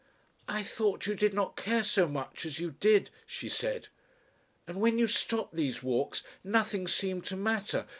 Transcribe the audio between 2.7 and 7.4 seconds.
did," she said. "And when you stopped these walks nothing seemed to